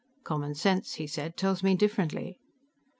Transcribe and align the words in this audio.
"Common 0.23 0.55
sense," 0.55 0.95
he 0.95 1.05
said, 1.05 1.37
"tells 1.37 1.61
me 1.61 1.75
differently." 1.75 2.39